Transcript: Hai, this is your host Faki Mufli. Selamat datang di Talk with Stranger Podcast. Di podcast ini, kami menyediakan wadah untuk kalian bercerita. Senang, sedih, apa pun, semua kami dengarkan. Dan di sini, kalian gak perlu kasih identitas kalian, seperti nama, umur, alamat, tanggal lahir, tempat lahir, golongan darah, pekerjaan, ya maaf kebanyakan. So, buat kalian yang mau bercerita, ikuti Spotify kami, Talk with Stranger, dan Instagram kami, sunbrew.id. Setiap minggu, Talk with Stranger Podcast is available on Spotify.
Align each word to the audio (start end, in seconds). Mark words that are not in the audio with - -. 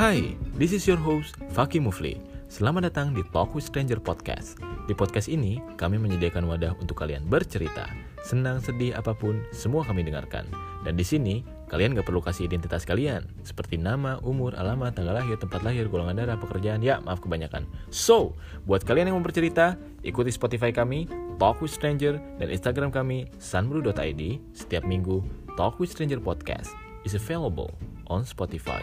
Hai, 0.00 0.32
this 0.56 0.72
is 0.72 0.88
your 0.88 0.96
host 0.96 1.36
Faki 1.52 1.76
Mufli. 1.76 2.16
Selamat 2.48 2.88
datang 2.88 3.12
di 3.12 3.20
Talk 3.36 3.52
with 3.52 3.68
Stranger 3.68 4.00
Podcast. 4.00 4.56
Di 4.88 4.96
podcast 4.96 5.28
ini, 5.28 5.60
kami 5.76 6.00
menyediakan 6.00 6.48
wadah 6.48 6.72
untuk 6.80 6.96
kalian 7.04 7.28
bercerita. 7.28 7.84
Senang, 8.24 8.64
sedih, 8.64 8.96
apa 8.96 9.12
pun, 9.12 9.44
semua 9.52 9.84
kami 9.84 10.00
dengarkan. 10.00 10.48
Dan 10.88 10.96
di 10.96 11.04
sini, 11.04 11.44
kalian 11.68 11.92
gak 11.92 12.08
perlu 12.08 12.24
kasih 12.24 12.48
identitas 12.48 12.88
kalian, 12.88 13.28
seperti 13.44 13.76
nama, 13.76 14.16
umur, 14.24 14.56
alamat, 14.56 14.96
tanggal 14.96 15.20
lahir, 15.20 15.36
tempat 15.36 15.60
lahir, 15.60 15.84
golongan 15.92 16.16
darah, 16.16 16.40
pekerjaan, 16.40 16.80
ya 16.80 17.04
maaf 17.04 17.20
kebanyakan. 17.20 17.68
So, 17.92 18.32
buat 18.64 18.88
kalian 18.88 19.12
yang 19.12 19.20
mau 19.20 19.26
bercerita, 19.28 19.76
ikuti 20.00 20.32
Spotify 20.32 20.72
kami, 20.72 21.12
Talk 21.36 21.60
with 21.60 21.76
Stranger, 21.76 22.16
dan 22.40 22.48
Instagram 22.48 22.88
kami, 22.88 23.28
sunbrew.id. 23.36 24.22
Setiap 24.56 24.80
minggu, 24.80 25.20
Talk 25.60 25.76
with 25.76 25.92
Stranger 25.92 26.24
Podcast 26.24 26.72
is 27.04 27.12
available 27.12 27.76
on 28.08 28.24
Spotify. 28.24 28.80